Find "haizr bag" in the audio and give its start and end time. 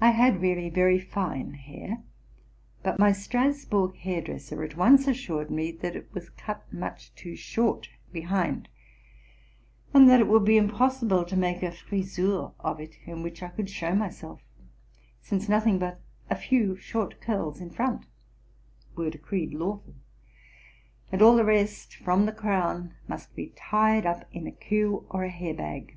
25.32-25.96